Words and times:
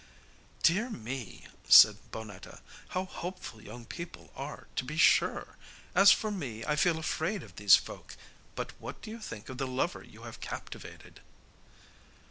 'Dear 0.63 0.89
me,' 0.89 1.45
said 1.69 1.99
Bonnetta, 2.09 2.61
'how 2.87 3.05
hopeful 3.05 3.61
young 3.61 3.85
people 3.85 4.33
are 4.35 4.65
to 4.75 4.83
be 4.83 4.97
sure! 4.97 5.57
As 5.93 6.11
for 6.11 6.31
me 6.31 6.65
I 6.65 6.75
feel 6.75 6.97
afraid 6.97 7.43
of 7.43 7.55
these 7.57 7.75
folk. 7.75 8.15
But 8.55 8.71
what 8.81 9.03
do 9.03 9.11
you 9.11 9.19
think 9.19 9.47
of 9.47 9.59
the 9.59 9.67
lover 9.67 10.01
you 10.01 10.23
have 10.23 10.39
captivated? 10.39 11.19